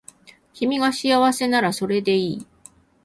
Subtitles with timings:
[0.53, 2.47] 君が幸せならそれでいい